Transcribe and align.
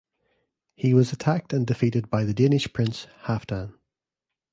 He 0.73 0.95
was 0.95 1.13
attacked 1.13 1.53
and 1.53 1.67
defeated 1.67 2.09
by 2.09 2.23
the 2.23 2.33
Danish 2.33 2.73
prince 2.73 3.05
Halfdan. 3.25 3.75